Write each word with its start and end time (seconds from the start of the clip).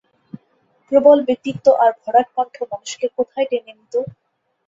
প্রবল 0.87 1.17
ব্যক্তিত্ব 1.27 1.65
আর 1.83 1.91
ভরাট 2.01 2.27
কন্ঠ 2.35 2.55
মানুষকে 2.71 3.05
কোথায় 3.17 3.47
টেনে 3.51 3.73
নিতো? 3.77 3.99